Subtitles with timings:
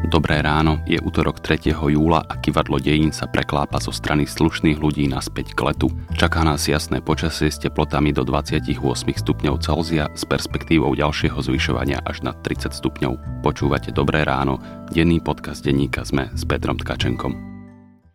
[0.00, 1.76] Dobré ráno, je útorok 3.
[1.76, 5.92] júla a kivadlo dejín sa preklápa zo strany slušných ľudí naspäť k letu.
[6.16, 12.24] Čaká nás jasné počasie s teplotami do 28 stupňov Celzia s perspektívou ďalšieho zvyšovania až
[12.24, 13.44] na 30 stupňov.
[13.44, 14.56] Počúvate Dobré ráno,
[14.88, 17.36] denný podcast denníka sme s Petrom Tkačenkom.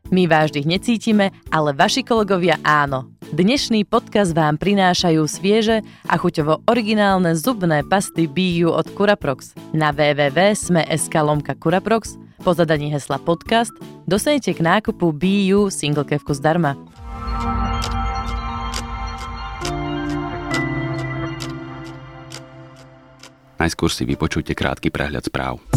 [0.09, 3.13] My váš dých necítime, ale vaši kolegovia áno.
[3.33, 9.57] Dnešný podcast vám prinášajú svieže a chuťovo originálne zubné pasty BU od Curaprox.
[9.73, 13.73] Na www.sme.sk lomka Curaprox po zadaní hesla podcast
[14.05, 16.77] dostanete k nákupu BU single kevku zdarma.
[23.57, 25.74] Najskôr si vypočujte krátky prehľad správ.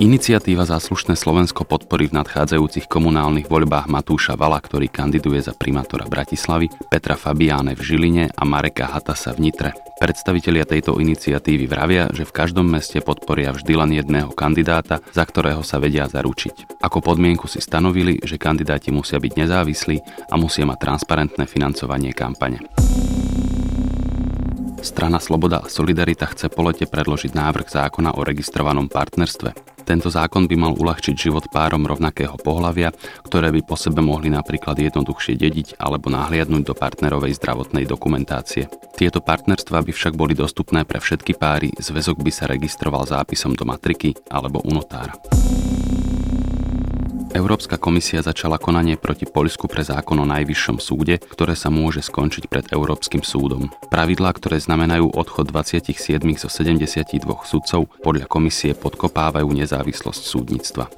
[0.00, 6.72] Iniciatíva Záslušné Slovensko podporí v nadchádzajúcich komunálnych voľbách Matúša Vala, ktorý kandiduje za primátora Bratislavy,
[6.88, 9.76] Petra Fabiáne v Žiline a Mareka Hatasa v Nitre.
[10.00, 15.60] Predstavitelia tejto iniciatívy vravia, že v každom meste podporia vždy len jedného kandidáta, za ktorého
[15.60, 16.80] sa vedia zaručiť.
[16.80, 20.00] Ako podmienku si stanovili, že kandidáti musia byť nezávislí
[20.32, 22.64] a musia mať transparentné financovanie kampane.
[24.80, 29.69] Strana Sloboda a Solidarita chce po lete predložiť návrh zákona o registrovanom partnerstve.
[29.90, 32.94] Tento zákon by mal uľahčiť život párom rovnakého pohľavia,
[33.26, 38.70] ktoré by po sebe mohli napríklad jednoduchšie dediť alebo nahliadnúť do partnerovej zdravotnej dokumentácie.
[38.94, 43.66] Tieto partnerstva by však boli dostupné pre všetky páry, zväzok by sa registroval zápisom do
[43.66, 45.10] matriky alebo u notára.
[47.30, 52.50] Európska komisia začala konanie proti Poľsku pre zákon o najvyššom súde, ktoré sa môže skončiť
[52.50, 53.70] pred Európskym súdom.
[53.86, 55.94] Pravidlá, ktoré znamenajú odchod 27
[56.34, 60.90] zo 72 sudcov, podľa komisie podkopávajú nezávislosť súdnictva.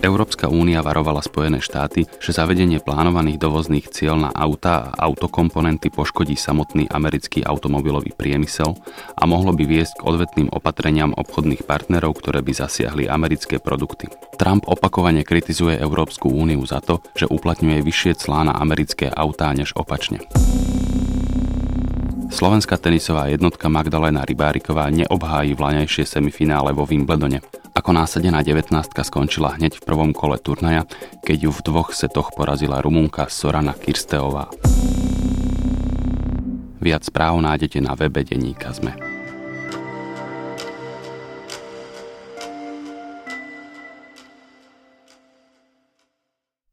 [0.00, 6.40] Európska únia varovala Spojené štáty, že zavedenie plánovaných dovozných cieľ na auta a autokomponenty poškodí
[6.40, 8.80] samotný americký automobilový priemysel
[9.12, 14.08] a mohlo by viesť k odvetným opatreniam obchodných partnerov, ktoré by zasiahli americké produkty.
[14.40, 19.76] Trump opakovane kritizuje Európsku úniu za to, že uplatňuje vyššie clá na americké autá než
[19.76, 20.24] opačne.
[22.30, 27.42] Slovenská tenisová jednotka Magdalena Rybáriková neobhájí vlaňajšie semifinále vo Wimbledone.
[27.74, 28.70] Ako násadená 19
[29.02, 30.86] skončila hneď v prvom kole turnaja,
[31.26, 34.46] keď ju v dvoch setoch porazila Rumunka Sorana Kirsteová.
[36.80, 39.09] Viac správ nájdete na webe Deníka Zme.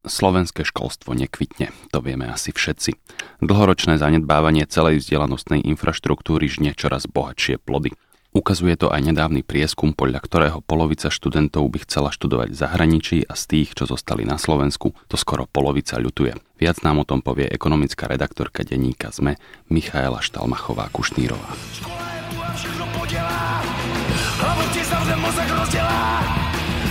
[0.08, 2.96] Slovenské školstvo nekvitne, to vieme asi všetci.
[3.44, 7.94] Dlhoročné zanedbávanie celej vzdelanostnej infraštruktúry žne čoraz bohatšie plody.
[8.36, 13.32] Ukazuje to aj nedávny prieskum, podľa ktorého polovica študentov by chcela študovať v zahraničí a
[13.32, 16.36] z tých, čo zostali na Slovensku, to skoro polovica ľutuje.
[16.60, 19.40] Viac nám o tom povie ekonomická redaktorka denníka ZME
[19.72, 21.50] Michaela Štalmachová-Kušnírová.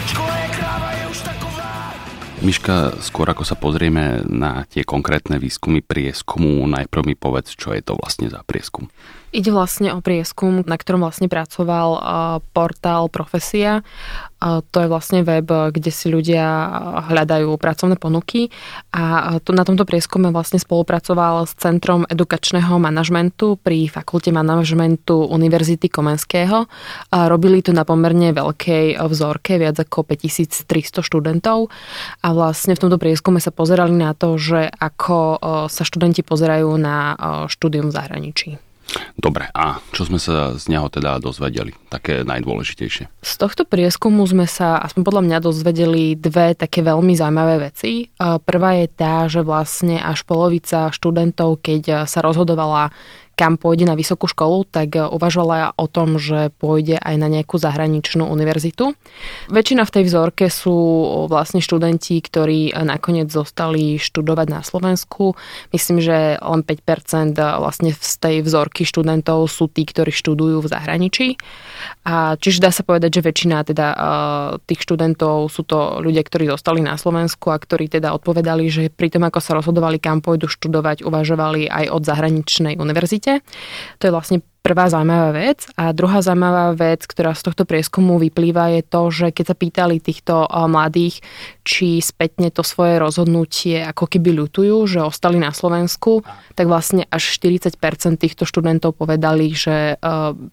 [0.08, 0.47] Škola je
[2.38, 7.82] Miška, skôr ako sa pozrieme na tie konkrétne výskumy prieskumu, najprv mi povedz, čo je
[7.82, 8.88] to vlastne za prieskum.
[9.36, 12.00] Ide vlastne o prieskum, na ktorom vlastne pracoval
[12.56, 13.84] portál Profesia.
[14.40, 16.46] To je vlastne web, kde si ľudia
[17.12, 18.54] hľadajú pracovné ponuky
[18.96, 26.64] a na tomto prieskume vlastne spolupracoval s Centrom edukačného manažmentu pri Fakulte manažmentu Univerzity Komenského.
[27.12, 31.68] Robili to na pomerne veľkej vzorke, viac ako 5300 študentov
[32.32, 37.14] vlastne v tomto prieskume sa pozerali na to, že ako sa študenti pozerajú na
[37.52, 38.50] štúdium v zahraničí.
[39.20, 41.76] Dobre, a čo sme sa z neho teda dozvedeli?
[41.92, 43.12] Také najdôležitejšie.
[43.20, 48.08] Z tohto prieskumu sme sa, aspoň podľa mňa, dozvedeli dve také veľmi zaujímavé veci.
[48.18, 52.96] Prvá je tá, že vlastne až polovica študentov, keď sa rozhodovala,
[53.38, 58.26] kam pôjde na vysokú školu, tak uvažovala o tom, že pôjde aj na nejakú zahraničnú
[58.26, 58.98] univerzitu.
[59.54, 60.74] Väčšina v tej vzorke sú
[61.30, 65.38] vlastne študenti, ktorí nakoniec zostali študovať na Slovensku.
[65.70, 71.38] Myslím, že len 5% vlastne z tej vzorky študentov sú tí, ktorí študujú v zahraničí.
[72.10, 73.88] A čiže dá sa povedať, že väčšina teda
[74.66, 79.14] tých študentov sú to ľudia, ktorí zostali na Slovensku a ktorí teda odpovedali, že pri
[79.14, 83.44] tom, ako sa rozhodovali, kam pôjdu študovať, uvažovali aj od zahraničnej univerzity svete.
[84.00, 85.68] To je vlastne prvá zaujímavá vec.
[85.80, 89.96] A druhá zaujímavá vec, ktorá z tohto prieskumu vyplýva, je to, že keď sa pýtali
[90.04, 91.24] týchto mladých,
[91.64, 96.24] či spätne to svoje rozhodnutie ako keby ľutujú, že ostali na Slovensku,
[96.56, 97.80] tak vlastne až 40%
[98.20, 99.96] týchto študentov povedali, že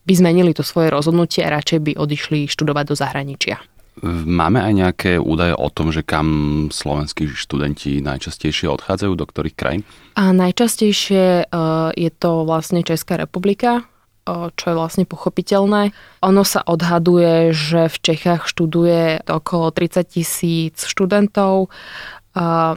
[0.06, 3.58] by zmenili to svoje rozhodnutie a radšej by odišli študovať do zahraničia.
[4.02, 6.28] Máme aj nejaké údaje o tom, že kam
[6.74, 9.82] slovenskí študenti najčastejšie odchádzajú, do ktorých krajín?
[10.18, 13.86] A najčastejšie uh, je to vlastne Česká republika,
[14.28, 15.92] čo je vlastne pochopiteľné.
[16.24, 21.68] Ono sa odhaduje, že v Čechách študuje okolo 30 tisíc študentov.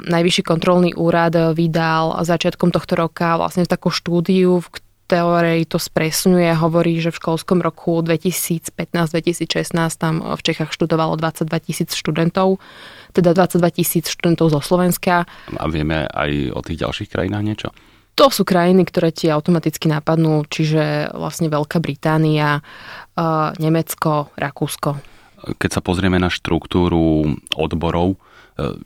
[0.03, 4.67] Najvyšší kontrolný úrad vydal začiatkom tohto roka vlastne takú štúdiu, v
[5.07, 11.95] ktorej to spresňuje, hovorí, že v školskom roku 2015-2016 tam v Čechách študovalo 22 tisíc
[11.95, 12.59] študentov,
[13.15, 15.23] teda 22 tisíc študentov zo Slovenska.
[15.55, 17.71] A vieme aj o tých ďalších krajinách niečo?
[18.19, 22.59] To sú krajiny, ktoré ti automaticky napadnú, čiže vlastne Veľká Británia,
[23.63, 24.99] Nemecko, Rakúsko.
[25.55, 28.19] Keď sa pozrieme na štruktúru odborov,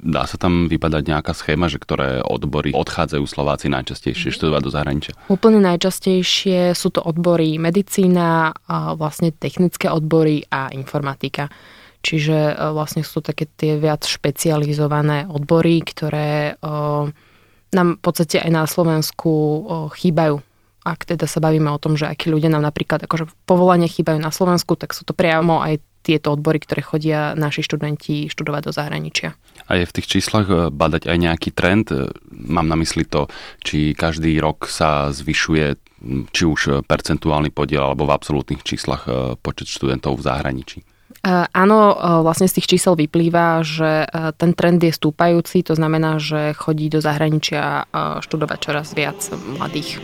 [0.04, 5.14] dá sa tam vypadať nejaká schéma, že ktoré odbory odchádzajú Slováci najčastejšie študovať do zahraničia?
[5.32, 8.52] Úplne najčastejšie sú to odbory medicína,
[9.00, 11.48] vlastne technické odbory a informatika.
[12.02, 16.58] Čiže e, vlastne sú to také tie viac špecializované odbory, ktoré
[17.72, 19.32] nám v podstate aj na Slovensku
[19.96, 20.51] chýbajú.
[20.82, 24.34] Ak teda sa bavíme o tom, že akí ľudia nám napríklad akože povolania chýbajú na
[24.34, 29.38] Slovensku, tak sú to priamo aj tieto odbory, ktoré chodia naši študenti študovať do zahraničia.
[29.70, 31.94] A je v tých číslach e, badať aj nejaký trend?
[31.94, 33.30] E, mám na mysli to,
[33.62, 35.78] či každý rok sa zvyšuje
[36.34, 40.80] či už percentuálny podiel alebo v absolútnych číslach e, počet študentov v zahraničí.
[41.54, 41.94] Áno,
[42.26, 44.10] vlastne z tých čísel vyplýva, že
[44.42, 47.86] ten trend je stúpajúci, to znamená, že chodí do zahraničia
[48.26, 50.02] študovať čoraz viac mladých.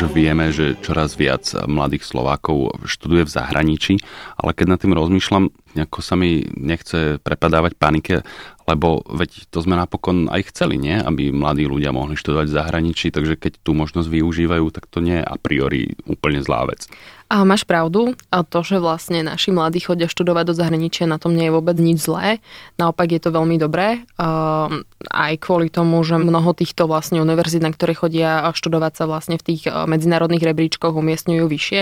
[0.00, 3.94] Už vieme, že čoraz viac mladých Slovákov študuje v zahraničí,
[4.40, 8.24] ale keď nad tým rozmýšľam, nejako sa mi nechce prepadávať panike,
[8.64, 10.96] lebo veď to sme napokon aj chceli, nie?
[10.96, 15.20] Aby mladí ľudia mohli študovať v zahraničí, takže keď tú možnosť využívajú, tak to nie
[15.20, 16.88] je a priori úplne zlá vec.
[17.30, 21.38] A máš pravdu, a to, že vlastne naši mladí chodia študovať do zahraničia, na tom
[21.38, 22.42] nie je vôbec nič zlé.
[22.74, 24.02] Naopak je to veľmi dobré.
[24.18, 24.82] Ehm,
[25.14, 29.46] aj kvôli tomu, že mnoho týchto vlastne univerzít, na ktoré chodia študovať sa vlastne v
[29.46, 31.80] tých e, medzinárodných rebríčkoch umiestňujú vyššie.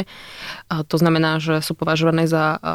[0.69, 2.69] To znamená, že sú považované za e,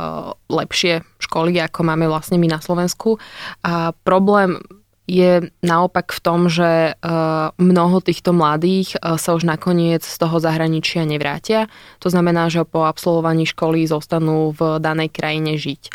[0.49, 3.21] lepšie školy, ako máme vlastne my na Slovensku.
[3.61, 4.57] A problém
[5.03, 7.11] je naopak v tom, že e,
[7.59, 11.67] mnoho týchto mladých e, sa už nakoniec z toho zahraničia nevrátia.
[11.99, 15.91] To znamená, že po absolvovaní školy zostanú v danej krajine žiť.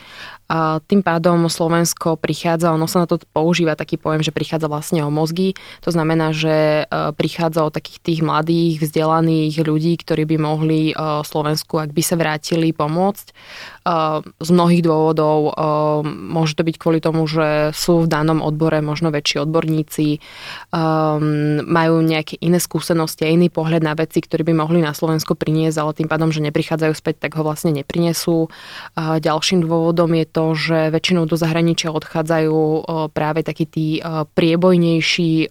[0.49, 5.05] A tým pádom Slovensko prichádza, ono sa na to používa taký pojem, že prichádza vlastne
[5.05, 5.53] o mozgy.
[5.85, 10.95] To znamená, že e, prichádza o takých tých mladých, vzdelaných ľudí, ktorí by mohli e,
[11.21, 13.27] Slovensku, ak by sa vrátili, pomôcť.
[13.29, 13.33] E,
[14.25, 15.53] z mnohých dôvodov
[16.09, 20.23] môže to byť kvôli tomu, že sú v danom odbore možno väčší odborníci,
[21.65, 25.77] majú nejaké iné skúsenosti a iný pohľad na veci, ktorý by mohli na Slovensku priniesť,
[25.81, 28.49] ale tým pádom, že neprichádzajú späť, tak ho vlastne neprinesú.
[28.97, 33.87] Ďalším dôvodom je to, to, že väčšinou do zahraničia odchádzajú práve takí tí
[34.39, 35.51] priebojnejší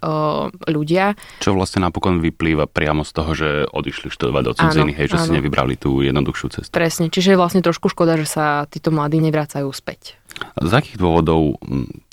[0.64, 1.20] ľudia.
[1.44, 5.26] Čo vlastne napokon vyplýva priamo z toho, že odišli študovať do cudziny, hej, že áno.
[5.28, 6.72] si nevybrali tú jednoduchšiu cestu.
[6.72, 10.16] Presne, čiže je vlastne trošku škoda, že sa títo mladí nevracajú späť.
[10.58, 11.58] Z akých dôvodov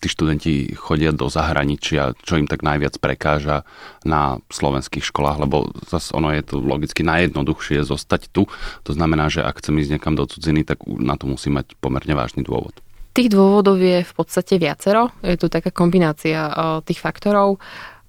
[0.01, 3.69] tí študenti chodia do zahraničia, čo im tak najviac prekáža
[4.05, 8.49] na slovenských školách, lebo zase ono je to logicky najjednoduchšie zostať tu.
[8.85, 12.13] To znamená, že ak chcem ísť niekam do cudziny, tak na to musí mať pomerne
[12.17, 12.77] vážny dôvod.
[13.15, 15.15] Tých dôvodov je v podstate viacero.
[15.23, 16.51] Je tu taká kombinácia
[16.83, 17.63] tých faktorov.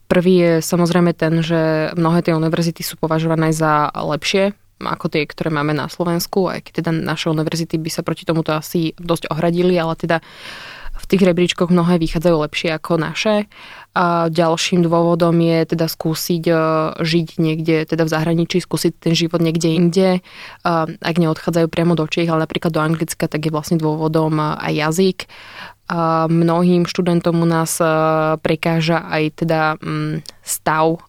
[0.10, 5.54] Prvý je samozrejme ten, že mnohé tie univerzity sú považované za lepšie ako tie, ktoré
[5.54, 9.76] máme na Slovensku, aj keď teda naše univerzity by sa proti tomuto asi dosť ohradili,
[9.80, 10.20] ale teda
[10.96, 13.36] v tých rebríčkoch mnohé vychádzajú lepšie ako naše.
[13.96, 16.56] A ďalším dôvodom je teda skúsiť e,
[17.00, 20.10] žiť niekde, teda v zahraničí, skúsiť ten život niekde inde.
[20.64, 25.20] Ak neodchádzajú priamo do Čiech, ale napríklad do Anglicka, tak je vlastne dôvodom aj jazyk.
[25.86, 27.86] A mnohým študentom u nás e,
[28.42, 31.00] prekáža aj teda mm, stav e,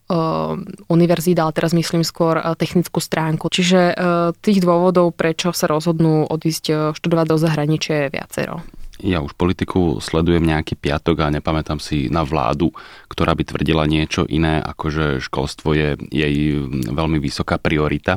[0.89, 3.53] univerzít, ale teraz myslím skôr e, technickú stránku.
[3.53, 3.93] Čiže
[4.41, 8.65] tých dôvodov, prečo sa rozhodnú odísť študovať do zahraničia je viacero.
[9.05, 12.73] Ja už politiku sledujem nejaký piatok a nepamätám si na vládu,
[13.13, 16.37] ktorá by tvrdila niečo iné, ako že školstvo je jej
[16.73, 18.17] veľmi vysoká priorita.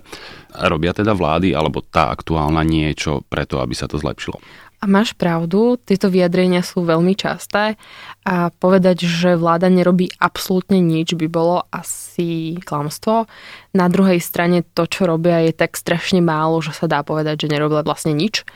[0.55, 4.39] Robia teda vlády alebo tá aktuálna niečo preto, aby sa to zlepšilo?
[4.79, 7.75] A máš pravdu, tieto vyjadrenia sú veľmi časté
[8.24, 13.27] a povedať, že vláda nerobí absolútne nič, by bolo asi klamstvo.
[13.75, 17.51] Na druhej strane to, čo robia, je tak strašne málo, že sa dá povedať, že
[17.51, 18.48] nerobia vlastne nič.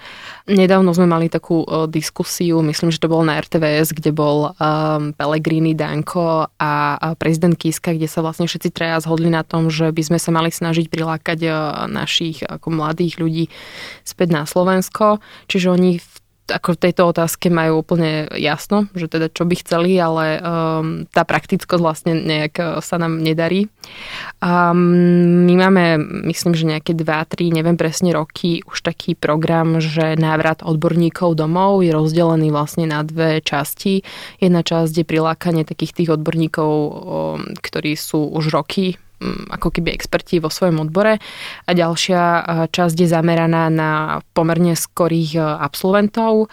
[0.48, 5.76] Nedávno sme mali takú diskusiu, myslím, že to bolo na RTVS, kde bol um, Pellegrini,
[5.76, 10.02] Danko a, a prezident Kiska, kde sa vlastne všetci traja zhodli na tom, že by
[10.08, 11.40] sme sa mali snažiť prilákať
[11.92, 13.46] našich ako mladých ľudí
[14.08, 15.20] späť na Slovensko.
[15.52, 16.13] Čiže oni v
[16.52, 21.24] ako v tejto otázke majú úplne jasno, že teda čo by chceli, ale um, tá
[21.24, 23.72] praktickosť vlastne nejak uh, sa nám nedarí.
[24.44, 25.84] Um, my máme,
[26.28, 31.96] myslím, že nejaké 2-3, neviem presne roky, už taký program, že návrat odborníkov domov je
[31.96, 34.04] rozdelený vlastne na dve časti.
[34.44, 36.94] Jedna časť je prilákanie takých tých odborníkov, um,
[37.64, 39.00] ktorí sú už roky
[39.50, 41.18] ako keby experti vo svojom odbore
[41.64, 42.22] a ďalšia
[42.70, 46.52] časť je zameraná na pomerne skorých absolventov.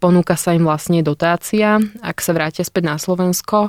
[0.00, 3.68] Ponúka sa im vlastne dotácia, ak sa vrátia späť na Slovensko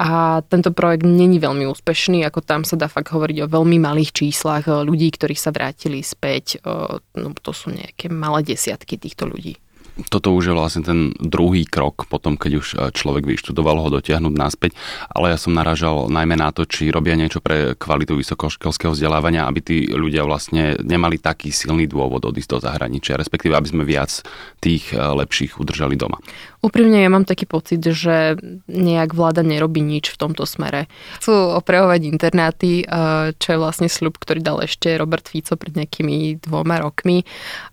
[0.00, 4.14] a tento projekt není veľmi úspešný, ako tam sa dá fakt hovoriť o veľmi malých
[4.14, 6.62] číslach ľudí, ktorí sa vrátili späť.
[7.18, 9.58] No, to sú nejaké malé desiatky týchto ľudí
[10.12, 14.34] toto už je vlastne ten druhý krok potom, keď už e, človek vyštudoval ho dotiahnuť
[14.36, 14.76] naspäť,
[15.08, 19.60] ale ja som naražal najmä na to, či robia niečo pre kvalitu vysokoškolského vzdelávania, aby
[19.64, 24.20] tí ľudia vlastne nemali taký silný dôvod odísť do zahraničia, respektíve aby sme viac
[24.60, 26.20] tých e, lepších udržali doma.
[26.66, 28.34] Úprimne ja mám taký pocit, že
[28.66, 30.90] nejak vláda nerobí nič v tomto smere.
[31.22, 32.84] Chcú opravovať internáty, e,
[33.38, 37.22] čo je vlastne sľub, ktorý dal ešte Robert Fico pred nejakými dvoma rokmi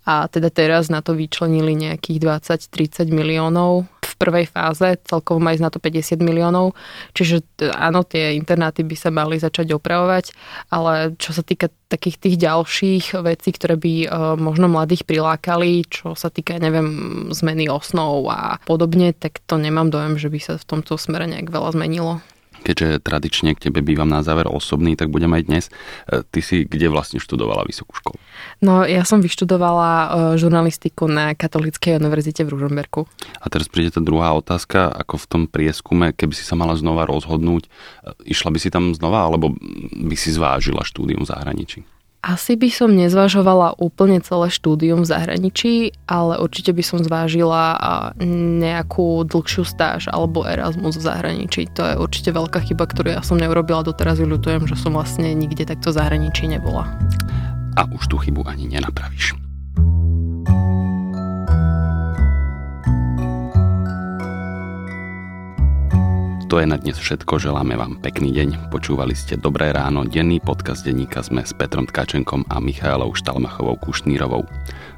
[0.05, 3.87] a teda teraz na to vyčlenili nejaký nejakých 20-30 miliónov
[4.23, 6.71] prvej fáze, celkovo má ísť na to 50 miliónov,
[7.11, 7.43] čiže
[7.75, 10.31] áno, tie internáty by sa mali začať opravovať,
[10.71, 14.07] ale čo sa týka takých tých ďalších vecí, ktoré by uh,
[14.39, 20.17] možno mladých prilákali, čo sa týka, neviem, zmeny osnov a podobne, tak to nemám dojem,
[20.17, 22.23] že by sa v tomto smere nejak veľa zmenilo
[22.63, 25.65] keďže tradične k tebe bývam na záver osobný, tak budem aj dnes.
[26.07, 28.17] E, ty si kde vlastne študovala vysokú školu?
[28.63, 30.07] No, ja som vyštudovala e,
[30.39, 33.05] žurnalistiku na Katolíckej univerzite v Ružomberku.
[33.43, 37.03] A teraz príde tá druhá otázka, ako v tom prieskume, keby si sa mala znova
[37.03, 37.69] rozhodnúť, e,
[38.31, 39.51] išla by si tam znova, alebo
[39.93, 41.83] by si zvážila štúdium v zahraničí?
[42.23, 47.75] Asi by som nezvažovala úplne celé štúdium v zahraničí, ale určite by som zvážila
[48.63, 51.67] nejakú dlhšiu stáž alebo Erasmus v zahraničí.
[51.75, 54.23] To je určite veľká chyba, ktorú ja som neurobila doteraz.
[54.23, 56.87] Ľutujem, že som vlastne nikde takto v zahraničí nebola.
[57.75, 59.42] A už tú chybu ani nenapravíš.
[66.53, 68.69] To je na dnes všetko, želáme vám pekný deň.
[68.69, 74.45] Počúvali ste Dobré ráno, denný podcast denníka sme s Petrom Tkačenkom a Michailou Štalmachovou Kušnírovou.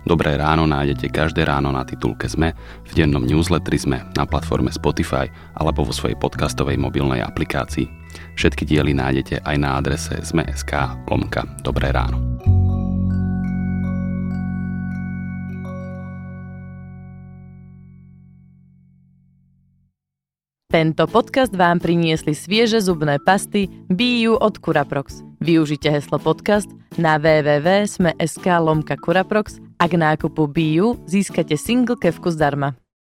[0.04, 2.52] Dobré ráno nájdete každé ráno na titulke ZME,
[2.84, 7.88] v dennom newsletteri ZME, na platforme Spotify alebo vo svojej podcastovej mobilnej aplikácii.
[8.36, 10.76] Všetky diely nájdete aj na adrese zme.sk
[11.08, 12.20] lomka Dobré ráno.
[20.76, 25.24] Tento podcast vám priniesli svieže zubné pasty BU od Curaprox.
[25.40, 26.68] Využite heslo podcast
[27.00, 32.76] na www.sme.sk lomka Curaprox a nákupu BU získate single kevku zdarma.